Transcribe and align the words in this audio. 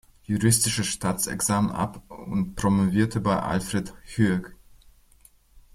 Juristische 0.23 0.83
Staatsexamen 0.83 1.69
ab 1.71 2.01
und 2.09 2.55
promovierte 2.55 3.19
bei 3.21 3.39
Alfred 3.39 3.93
Hueck. 4.17 4.55